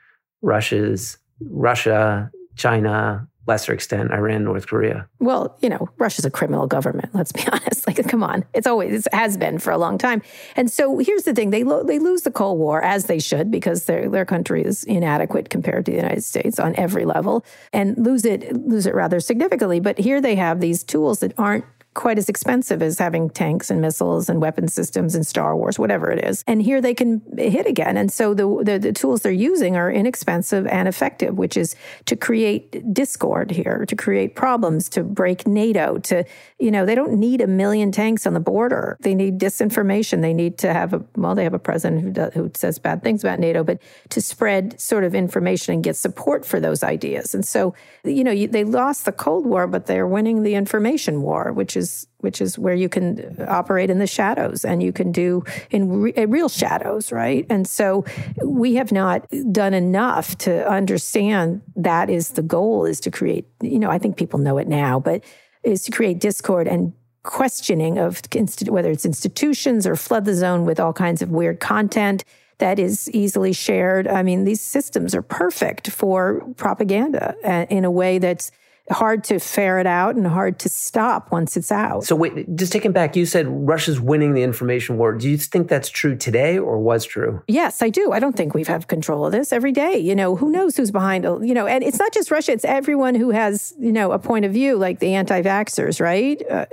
rushes 0.43 1.19
Russia, 1.41 2.31
China, 2.57 3.27
lesser 3.51 3.73
extent, 3.73 4.13
Iran, 4.13 4.45
North 4.45 4.69
Korea. 4.69 5.09
Well, 5.19 5.57
you 5.61 5.69
know, 5.69 5.89
Russia's 5.99 6.25
a 6.25 6.31
criminal 6.31 6.69
government. 6.69 7.11
Let's 7.13 7.33
be 7.33 7.43
honest. 7.53 7.85
Like, 7.85 7.99
come 8.09 8.23
on, 8.23 8.45
it's 8.55 8.67
always 8.67 9.07
it 9.07 9.15
has 9.15 9.37
been 9.37 9.59
for 9.59 9.73
a 9.73 9.79
long 9.79 9.99
time. 9.99 10.23
And 10.55 10.71
so 10.71 10.99
here's 10.99 11.25
the 11.25 11.35
thing: 11.35 11.51
they 11.51 11.65
lo- 11.65 11.83
they 11.83 11.99
lose 11.99 12.23
the 12.23 12.31
Cold 12.31 12.59
War 12.61 12.81
as 12.81 13.07
they 13.07 13.19
should 13.19 13.51
because 13.51 13.87
their 13.87 14.09
their 14.09 14.25
country 14.25 14.65
is 14.65 14.85
inadequate 14.85 15.51
compared 15.51 15.85
to 15.87 15.91
the 15.91 15.97
United 15.97 16.23
States 16.23 16.61
on 16.61 16.77
every 16.77 17.05
level, 17.05 17.45
and 17.73 17.99
lose 17.99 18.25
it 18.25 18.41
lose 18.55 18.87
it 18.87 18.95
rather 18.95 19.19
significantly. 19.19 19.81
But 19.81 19.99
here 19.99 20.21
they 20.21 20.37
have 20.37 20.61
these 20.61 20.85
tools 20.85 21.19
that 21.21 21.33
aren't 21.37 21.65
quite 22.01 22.17
as 22.17 22.31
expensive 22.31 22.81
as 22.81 22.99
having 22.99 23.29
tanks 23.29 23.71
and 23.71 23.83
missiles 23.83 24.31
and 24.31 24.41
weapon 24.41 24.67
systems 24.67 25.15
and 25.15 25.27
Star 25.27 25.55
Wars, 25.55 25.79
whatever 25.79 26.11
it 26.11 26.25
is. 26.25 26.43
And 26.47 26.63
here 26.63 26.81
they 26.81 26.95
can 26.95 27.21
hit 27.37 27.67
again. 27.67 27.99
And 27.99 28.11
so 28.11 28.33
the, 28.33 28.63
the, 28.65 28.79
the 28.79 28.93
tools 28.93 29.21
they're 29.21 29.33
using 29.33 29.77
are 29.77 29.93
inexpensive 29.93 30.67
and 30.69 30.89
effective, 30.89 31.37
which 31.37 31.59
is 31.59 31.77
to 32.07 32.17
create 32.17 32.95
discord 32.95 33.51
here, 33.51 33.85
to 33.87 33.95
create 33.95 34.35
problems, 34.35 34.89
to 34.89 35.05
break 35.05 35.47
NATO, 35.47 35.99
to, 35.99 36.25
you 36.59 36.71
know, 36.71 36.87
they 36.87 36.95
don't 36.95 37.13
need 37.13 37.43
a 37.43 37.47
million 37.47 37.93
tanks 37.93 38.27
on 38.27 38.33
the 38.33 38.41
border. 38.41 38.97
They 39.01 39.15
need 39.15 39.39
disinformation. 39.39 40.23
They 40.23 40.33
need 40.33 40.57
to 40.59 40.73
have 40.73 40.95
a, 40.95 41.05
well, 41.17 41.35
they 41.35 41.45
have 41.45 41.53
a 41.53 41.59
president 41.59 42.01
who, 42.01 42.13
does, 42.13 42.33
who 42.33 42.51
says 42.55 42.79
bad 42.79 43.03
things 43.03 43.23
about 43.23 43.39
NATO, 43.39 43.63
but 43.63 43.79
to 44.09 44.23
spread 44.23 44.81
sort 44.81 45.05
of 45.05 45.15
information 45.15 45.75
and 45.75 45.85
get 45.85 45.97
support 45.97 46.47
for 46.47 46.61
those 46.61 46.83
ideas. 46.83 47.35
And 47.35 47.47
so, 47.47 47.75
you 48.05 48.25
know, 48.25 48.47
they 48.47 48.65
lost 48.65 49.05
the 49.05 49.13
Cold 49.13 49.45
War, 49.45 49.67
but 49.67 49.85
they're 49.85 50.07
winning 50.07 50.45
the 50.45 50.55
information 50.55 51.21
war, 51.21 51.53
which 51.53 51.77
is 51.77 51.90
which 52.19 52.41
is 52.41 52.59
where 52.59 52.75
you 52.75 52.89
can 52.89 53.37
operate 53.49 53.91
in 53.91 53.99
the 53.99 54.07
shadows 54.07 54.65
and 54.65 54.83
you 54.83 54.93
can 54.93 55.13
do 55.13 55.43
in 55.71 56.01
re- 56.03 56.27
real 56.27 56.49
shadows, 56.49 57.13
right? 57.13 57.47
And 57.49 57.67
so 57.67 58.05
we 58.45 58.75
have 58.75 58.93
not 58.93 59.27
done 59.53 59.75
enough 59.75 60.37
to 60.39 60.69
understand 60.69 61.63
that 61.77 62.11
is 62.11 62.31
the 62.31 62.43
goal 62.43 62.87
is 62.87 63.01
to 63.01 63.11
create, 63.11 63.47
you 63.63 63.79
know, 63.79 63.91
I 63.91 63.99
think 63.99 64.17
people 64.17 64.39
know 64.39 64.59
it 64.59 64.69
now, 64.69 65.01
but 65.01 65.25
is 65.63 65.83
to 65.85 65.91
create 65.91 66.21
discord 66.21 66.67
and 66.67 66.93
questioning 67.23 67.99
of 67.99 68.23
whether 68.69 68.91
it's 68.91 69.05
institutions 69.05 69.87
or 69.87 69.95
flood 69.97 70.25
the 70.25 70.35
zone 70.35 70.65
with 70.65 70.81
all 70.81 70.93
kinds 70.93 71.23
of 71.23 71.31
weird 71.31 71.61
content 71.61 72.25
that 72.59 72.79
is 72.79 73.11
easily 73.11 73.53
shared. 73.53 74.07
I 74.07 74.23
mean, 74.23 74.45
these 74.45 74.61
systems 74.61 75.15
are 75.15 75.23
perfect 75.23 75.91
for 75.91 76.47
propaganda 76.57 77.35
uh, 77.45 77.67
in 77.69 77.85
a 77.85 77.91
way 77.91 78.19
that's 78.19 78.53
hard 78.91 79.23
to 79.25 79.39
ferret 79.39 79.87
out 79.87 80.17
and 80.17 80.27
hard 80.27 80.59
to 80.59 80.69
stop 80.69 81.31
once 81.31 81.57
it's 81.57 81.71
out. 81.71 82.05
So 82.05 82.17
wait, 82.17 82.57
just 82.57 82.73
taking 82.73 82.93
back, 82.93 83.15
you 83.15 83.25
said 83.25 83.47
Russia's 83.49 84.01
winning 84.01 84.35
the 84.35 84.43
information 84.43 84.99
war. 84.99 85.13
Do 85.13 85.29
you 85.29 85.39
think 85.39 85.69
that's 85.69 85.89
true 85.89 86.17
today 86.17 86.59
or 86.59 86.79
was 86.79 87.05
true? 87.05 87.43
Yes, 87.47 87.83
I 87.83 87.89
do. 87.89 88.11
I 88.11 88.19
don't 88.19 88.37
think 88.37 88.53
we've 88.53 88.67
had 88.67 88.89
control 88.89 89.25
of 89.25 89.33
this 89.33 89.53
every 89.53 89.71
day. 89.71 89.97
You 89.99 90.17
know, 90.17 90.35
who 90.35 90.51
knows 90.51 90.77
who's 90.77 90.91
behind, 90.91 91.25
you 91.25 91.55
know, 91.55 91.67
and 91.67 91.85
it's 91.85 92.01
not 92.01 92.13
just 92.13 92.33
Russia, 92.33 92.51
it's 92.51 92.65
everyone 92.65 93.15
who 93.15 93.31
has, 93.31 93.75
you 93.79 93.93
know, 93.93 94.11
a 94.11 94.19
point 94.19 94.45
of 94.45 94.53
view 94.53 94.77
like 94.77 94.99
the 94.99 95.15
anti-vaxxers, 95.15 96.01
right? 96.01 96.43
Uh, 96.51 96.67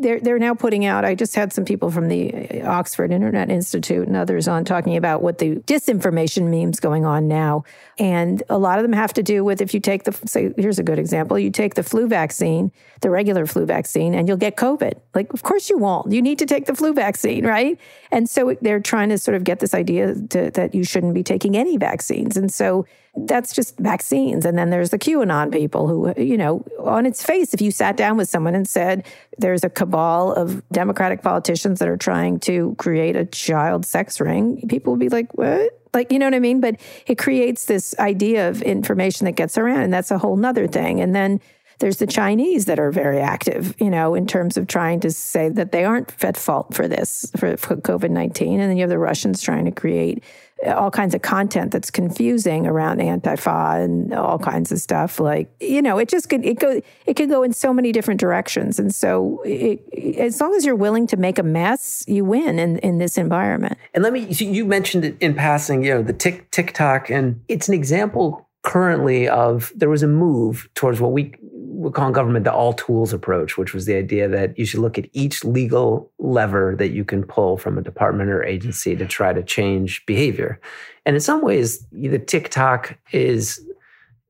they're, 0.00 0.18
they're 0.18 0.40
now 0.40 0.54
putting 0.54 0.84
out, 0.84 1.04
I 1.04 1.14
just 1.14 1.36
had 1.36 1.52
some 1.52 1.64
people 1.64 1.92
from 1.92 2.08
the 2.08 2.62
Oxford 2.62 3.12
Internet 3.12 3.48
Institute 3.48 4.08
and 4.08 4.16
others 4.16 4.48
on 4.48 4.64
talking 4.64 4.96
about 4.96 5.22
what 5.22 5.38
the 5.38 5.56
disinformation 5.56 6.50
memes 6.50 6.80
going 6.80 7.04
on 7.04 7.28
now. 7.28 7.62
And 7.96 8.42
a 8.48 8.58
lot 8.58 8.78
of 8.78 8.82
them 8.82 8.92
have 8.92 9.12
to 9.12 9.22
do 9.22 9.44
with 9.44 9.60
if 9.60 9.72
you 9.72 9.78
take 9.78 10.02
the, 10.02 10.12
say, 10.26 10.52
here's 10.56 10.80
a 10.80 10.82
good 10.82 10.98
example, 10.98 11.38
you 11.38 11.50
take 11.50 11.59
the 11.68 11.82
flu 11.82 12.08
vaccine, 12.08 12.72
the 13.02 13.10
regular 13.10 13.46
flu 13.46 13.66
vaccine, 13.66 14.14
and 14.14 14.26
you'll 14.26 14.36
get 14.36 14.56
COVID. 14.56 14.94
Like, 15.14 15.32
of 15.32 15.42
course 15.42 15.68
you 15.68 15.78
won't. 15.78 16.12
You 16.12 16.22
need 16.22 16.38
to 16.38 16.46
take 16.46 16.66
the 16.66 16.74
flu 16.74 16.92
vaccine, 16.94 17.46
right? 17.46 17.78
And 18.10 18.28
so 18.28 18.56
they're 18.60 18.80
trying 18.80 19.10
to 19.10 19.18
sort 19.18 19.36
of 19.36 19.44
get 19.44 19.60
this 19.60 19.74
idea 19.74 20.14
to, 20.30 20.50
that 20.52 20.74
you 20.74 20.84
shouldn't 20.84 21.14
be 21.14 21.22
taking 21.22 21.56
any 21.56 21.76
vaccines. 21.76 22.36
And 22.36 22.52
so 22.52 22.86
that's 23.26 23.52
just 23.52 23.78
vaccines. 23.78 24.44
And 24.44 24.56
then 24.56 24.70
there's 24.70 24.90
the 24.90 24.98
QAnon 24.98 25.52
people 25.52 25.88
who, 25.88 26.14
you 26.20 26.36
know, 26.36 26.64
on 26.78 27.06
its 27.06 27.22
face, 27.22 27.52
if 27.52 27.60
you 27.60 27.70
sat 27.70 27.96
down 27.96 28.16
with 28.16 28.28
someone 28.28 28.54
and 28.54 28.68
said, 28.68 29.04
there's 29.38 29.64
a 29.64 29.70
cabal 29.70 30.32
of 30.32 30.62
Democratic 30.70 31.22
politicians 31.22 31.78
that 31.80 31.88
are 31.88 31.96
trying 31.96 32.38
to 32.40 32.74
create 32.78 33.16
a 33.16 33.24
child 33.26 33.84
sex 33.84 34.20
ring, 34.20 34.66
people 34.68 34.92
would 34.92 35.00
be 35.00 35.08
like, 35.08 35.36
what? 35.36 35.79
Like, 35.92 36.12
you 36.12 36.18
know 36.18 36.26
what 36.26 36.34
I 36.34 36.40
mean? 36.40 36.60
But 36.60 36.80
it 37.06 37.18
creates 37.18 37.64
this 37.64 37.94
idea 37.98 38.48
of 38.48 38.62
information 38.62 39.24
that 39.24 39.32
gets 39.32 39.58
around, 39.58 39.80
and 39.82 39.92
that's 39.92 40.10
a 40.10 40.18
whole 40.18 40.36
nother 40.36 40.66
thing. 40.66 41.00
And 41.00 41.14
then 41.14 41.40
there's 41.80 41.96
the 41.96 42.06
Chinese 42.06 42.66
that 42.66 42.78
are 42.78 42.92
very 42.92 43.18
active, 43.18 43.74
you 43.80 43.90
know, 43.90 44.14
in 44.14 44.26
terms 44.26 44.56
of 44.56 44.66
trying 44.66 45.00
to 45.00 45.10
say 45.10 45.48
that 45.48 45.72
they 45.72 45.84
aren't 45.84 46.12
at 46.22 46.36
fault 46.36 46.74
for 46.74 46.86
this, 46.86 47.30
for, 47.36 47.56
for 47.56 47.76
COVID 47.76 48.10
19. 48.10 48.60
And 48.60 48.70
then 48.70 48.76
you 48.76 48.82
have 48.82 48.90
the 48.90 48.98
Russians 48.98 49.42
trying 49.42 49.64
to 49.64 49.70
create 49.70 50.22
all 50.66 50.90
kinds 50.90 51.14
of 51.14 51.22
content 51.22 51.72
that's 51.72 51.90
confusing 51.90 52.66
around 52.66 52.98
Antifa 53.00 53.82
and 53.82 54.12
all 54.12 54.38
kinds 54.38 54.70
of 54.70 54.78
stuff. 54.78 55.18
Like, 55.18 55.50
you 55.60 55.80
know, 55.80 55.98
it 55.98 56.08
just 56.08 56.28
could, 56.28 56.44
it 56.44 56.58
go, 56.58 56.80
it 57.06 57.14
could 57.14 57.28
go 57.28 57.42
in 57.42 57.52
so 57.52 57.72
many 57.72 57.92
different 57.92 58.20
directions. 58.20 58.78
And 58.78 58.94
so 58.94 59.42
it, 59.44 59.82
as 60.18 60.40
long 60.40 60.54
as 60.54 60.64
you're 60.64 60.74
willing 60.76 61.06
to 61.08 61.16
make 61.16 61.38
a 61.38 61.42
mess, 61.42 62.04
you 62.06 62.24
win 62.24 62.58
in, 62.58 62.78
in 62.78 62.98
this 62.98 63.16
environment. 63.16 63.78
And 63.94 64.04
let 64.04 64.12
me, 64.12 64.26
you 64.26 64.64
mentioned 64.64 65.04
it 65.04 65.16
in 65.20 65.34
passing, 65.34 65.84
you 65.84 65.94
know, 65.94 66.02
the 66.02 66.12
tick, 66.12 66.50
TikTok, 66.50 67.10
and 67.10 67.42
it's 67.48 67.68
an 67.68 67.74
example 67.74 68.46
currently 68.62 69.28
of 69.28 69.72
there 69.74 69.88
was 69.88 70.02
a 70.02 70.08
move 70.08 70.68
towards 70.74 71.00
what 71.00 71.12
we 71.12 71.34
we 71.80 71.90
call 71.90 72.08
in 72.08 72.12
government 72.12 72.44
the 72.44 72.52
all 72.52 72.74
tools 72.74 73.14
approach, 73.14 73.56
which 73.56 73.72
was 73.72 73.86
the 73.86 73.96
idea 73.96 74.28
that 74.28 74.58
you 74.58 74.66
should 74.66 74.80
look 74.80 74.98
at 74.98 75.08
each 75.14 75.44
legal 75.44 76.12
lever 76.18 76.74
that 76.76 76.90
you 76.90 77.06
can 77.06 77.24
pull 77.24 77.56
from 77.56 77.78
a 77.78 77.82
department 77.82 78.28
or 78.28 78.44
agency 78.44 78.94
to 78.94 79.06
try 79.06 79.32
to 79.32 79.42
change 79.42 80.04
behavior. 80.04 80.60
And 81.06 81.16
in 81.16 81.20
some 81.20 81.40
ways, 81.40 81.86
the 81.90 82.18
TikTok 82.18 82.98
is 83.12 83.64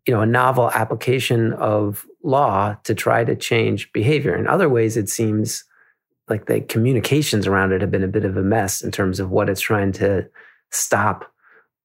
you 0.06 0.14
know 0.14 0.20
a 0.20 0.26
novel 0.26 0.70
application 0.70 1.52
of 1.54 2.06
law 2.22 2.76
to 2.84 2.94
try 2.94 3.25
to 3.25 3.34
change 3.34 3.92
behavior. 3.92 4.37
In 4.37 4.46
other 4.46 4.68
ways, 4.68 4.96
it 4.96 5.08
seems 5.08 5.64
like 6.28 6.46
the 6.46 6.60
communications 6.60 7.49
around 7.49 7.72
it 7.72 7.80
have 7.80 7.90
been 7.90 8.04
a 8.04 8.08
bit 8.08 8.25
of 8.25 8.37
a 8.37 8.42
mess 8.42 8.80
in 8.82 8.92
terms 8.92 9.18
of 9.18 9.30
what 9.30 9.49
it's 9.49 9.60
trying 9.60 9.90
to 9.92 10.28
stop 10.70 11.32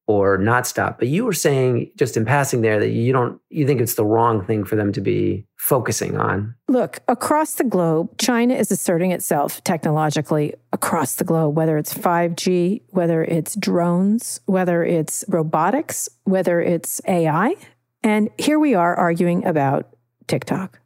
or 0.08 0.38
not 0.38 0.68
stop. 0.68 1.00
But 1.00 1.08
you 1.08 1.26
were 1.26 1.34
saying 1.34 1.92
just 1.96 2.16
in 2.16 2.26
passing 2.26 2.62
there 2.62 2.80
that 2.80 2.90
you 2.90 3.12
don't 3.12 3.40
you 3.50 3.66
think 3.66 3.82
it's 3.82 3.96
the 3.96 4.06
wrong 4.06 4.46
thing 4.46 4.64
for 4.64 4.76
them 4.76 4.92
to 4.94 5.02
be 5.02 5.46
focusing 5.58 6.18
on. 6.18 6.56
Look, 6.68 7.00
across 7.08 7.56
the 7.56 7.64
globe, 7.64 8.18
China 8.18 8.54
is 8.54 8.72
asserting 8.72 9.12
itself 9.12 9.64
technologically 9.64 10.54
across 10.72 11.16
the 11.16 11.24
globe, 11.24 11.56
whether 11.56 11.78
it's 11.78 11.94
5G, 11.94 12.82
whether 12.90 13.24
it's 13.24 13.56
drones, 13.56 14.40
whether 14.46 14.84
it's 14.84 15.26
robotics, 15.28 16.10
whether 16.24 16.62
it's 16.62 17.02
AI. 17.08 17.56
And 18.04 18.30
here 18.38 18.60
we 18.60 18.76
are 18.76 18.96
arguing 18.96 19.46
about 19.46 19.90
TikTok 20.28 20.80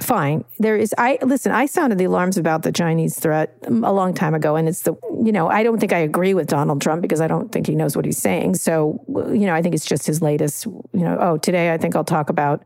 fine. 0.00 0.44
There 0.58 0.76
is, 0.76 0.94
I 0.98 1.18
listen, 1.22 1.52
I 1.52 1.66
sounded 1.66 1.98
the 1.98 2.04
alarms 2.04 2.36
about 2.36 2.62
the 2.62 2.72
Chinese 2.72 3.18
threat 3.18 3.56
a 3.62 3.70
long 3.70 4.12
time 4.14 4.34
ago. 4.34 4.56
And 4.56 4.68
it's 4.68 4.82
the, 4.82 4.94
you 5.22 5.32
know, 5.32 5.48
I 5.48 5.62
don't 5.62 5.78
think 5.78 5.92
I 5.92 5.98
agree 5.98 6.34
with 6.34 6.48
Donald 6.48 6.82
Trump 6.82 7.02
because 7.02 7.20
I 7.20 7.28
don't 7.28 7.52
think 7.52 7.66
he 7.66 7.74
knows 7.74 7.94
what 7.96 8.04
he's 8.04 8.18
saying. 8.18 8.56
So, 8.56 9.04
you 9.08 9.46
know, 9.46 9.54
I 9.54 9.62
think 9.62 9.74
it's 9.74 9.86
just 9.86 10.06
his 10.06 10.20
latest, 10.20 10.66
you 10.66 10.84
know, 10.92 11.16
oh, 11.20 11.38
today 11.38 11.72
I 11.72 11.78
think 11.78 11.94
I'll 11.94 12.04
talk 12.04 12.28
about 12.28 12.64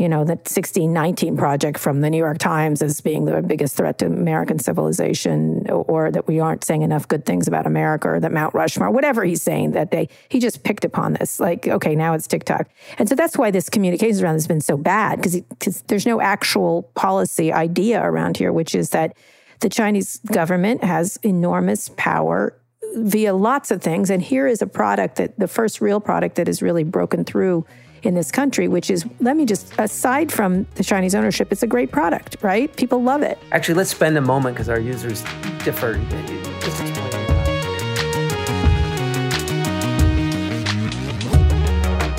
you 0.00 0.08
know, 0.08 0.24
the 0.24 0.32
1619 0.32 1.36
project 1.36 1.78
from 1.78 2.00
the 2.00 2.08
New 2.08 2.16
York 2.16 2.38
Times 2.38 2.80
as 2.80 3.02
being 3.02 3.26
the 3.26 3.42
biggest 3.42 3.76
threat 3.76 3.98
to 3.98 4.06
American 4.06 4.58
civilization, 4.58 5.68
or 5.70 6.10
that 6.10 6.26
we 6.26 6.40
aren't 6.40 6.64
saying 6.64 6.80
enough 6.80 7.06
good 7.06 7.26
things 7.26 7.46
about 7.46 7.66
America, 7.66 8.08
or 8.08 8.18
that 8.18 8.32
Mount 8.32 8.54
Rushmore, 8.54 8.90
whatever 8.90 9.24
he's 9.24 9.42
saying 9.42 9.72
that 9.72 9.90
day, 9.90 10.08
he 10.30 10.40
just 10.40 10.62
picked 10.62 10.86
upon 10.86 11.12
this. 11.12 11.38
Like, 11.38 11.68
okay, 11.68 11.94
now 11.94 12.14
it's 12.14 12.26
TikTok. 12.26 12.70
And 12.96 13.10
so 13.10 13.14
that's 13.14 13.36
why 13.36 13.50
this 13.50 13.68
communications 13.68 14.22
around 14.22 14.36
has 14.36 14.46
been 14.46 14.62
so 14.62 14.78
bad, 14.78 15.16
because 15.16 15.42
because 15.60 15.82
there's 15.82 16.06
no 16.06 16.22
actual 16.22 16.84
policy 16.94 17.52
idea 17.52 18.02
around 18.02 18.38
here, 18.38 18.52
which 18.52 18.74
is 18.74 18.90
that 18.90 19.14
the 19.60 19.68
Chinese 19.68 20.18
government 20.32 20.82
has 20.82 21.18
enormous 21.22 21.90
power 21.98 22.56
via 22.96 23.34
lots 23.34 23.70
of 23.70 23.82
things. 23.82 24.08
And 24.08 24.22
here 24.22 24.46
is 24.46 24.62
a 24.62 24.66
product 24.66 25.16
that 25.16 25.38
the 25.38 25.46
first 25.46 25.82
real 25.82 26.00
product 26.00 26.36
that 26.36 26.46
has 26.46 26.62
really 26.62 26.84
broken 26.84 27.24
through 27.24 27.66
in 28.02 28.14
this 28.14 28.30
country, 28.30 28.68
which 28.68 28.90
is, 28.90 29.04
let 29.20 29.36
me 29.36 29.44
just, 29.44 29.72
aside 29.78 30.32
from 30.32 30.66
the 30.76 30.84
Chinese 30.84 31.14
ownership, 31.14 31.52
it's 31.52 31.62
a 31.62 31.66
great 31.66 31.90
product, 31.92 32.36
right? 32.42 32.74
People 32.76 33.02
love 33.02 33.22
it. 33.22 33.38
Actually, 33.52 33.74
let's 33.74 33.90
spend 33.90 34.16
a 34.16 34.20
moment 34.20 34.56
because 34.56 34.68
our 34.68 34.80
users 34.80 35.22
differ. 35.64 36.00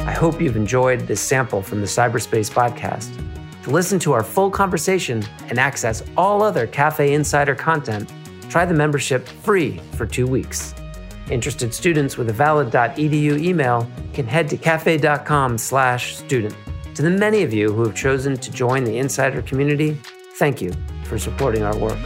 I 0.07 0.13
hope 0.13 0.39
you've 0.39 0.55
enjoyed 0.55 1.01
this 1.01 1.19
sample 1.19 1.61
from 1.61 1.81
the 1.81 1.87
Cyberspace 1.87 2.51
podcast. 2.51 3.11
To 3.63 3.69
listen 3.69 3.99
to 3.99 4.13
our 4.13 4.23
full 4.23 4.49
conversation 4.49 5.23
and 5.49 5.59
access 5.59 6.03
all 6.17 6.41
other 6.41 6.65
Cafe 6.67 7.13
Insider 7.13 7.55
content, 7.55 8.11
try 8.49 8.65
the 8.65 8.73
membership 8.73 9.27
free 9.27 9.79
for 9.93 10.05
two 10.05 10.27
weeks. 10.27 10.73
Interested 11.31 11.73
students 11.73 12.17
with 12.17 12.29
a 12.29 12.33
valid.edu 12.33 13.41
email 13.41 13.89
can 14.13 14.27
head 14.27 14.49
to 14.49 14.57
cafe.com/student. 14.57 16.55
To 16.95 17.01
the 17.01 17.09
many 17.09 17.43
of 17.43 17.53
you 17.53 17.71
who 17.71 17.83
have 17.85 17.95
chosen 17.95 18.35
to 18.35 18.51
join 18.51 18.83
the 18.83 18.97
insider 18.97 19.41
community, 19.41 19.97
thank 20.35 20.61
you 20.61 20.73
for 21.05 21.17
supporting 21.17 21.63
our 21.63 21.77
work. 21.77 21.97